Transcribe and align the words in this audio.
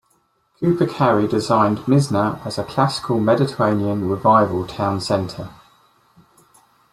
Cooper 0.59 0.87
Carry 0.87 1.27
designed 1.27 1.77
Mizner 1.87 2.43
as 2.43 2.57
a 2.57 2.63
classical 2.63 3.19
Mediterranean 3.19 4.09
revival 4.09 4.65
town 4.65 4.99
center. 4.99 5.51